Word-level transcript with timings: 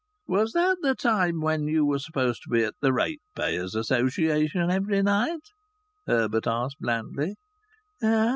"Was 0.27 0.53
that 0.53 0.79
the 0.81 0.95
time 0.95 1.41
when 1.41 1.67
you 1.67 1.85
were 1.85 1.99
supposed 1.99 2.41
to 2.41 2.49
be 2.49 2.63
at 2.63 2.73
the 2.81 2.91
Ratepayers' 2.91 3.75
Association 3.75 4.71
every 4.71 5.03
night?" 5.03 5.41
Herbert 6.07 6.47
asked 6.47 6.77
blandly. 6.79 7.35